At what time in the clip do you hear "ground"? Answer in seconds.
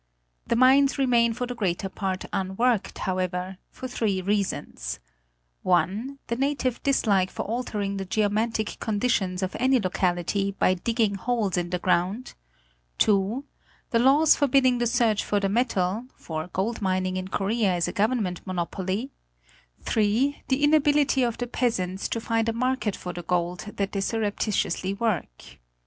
11.77-12.33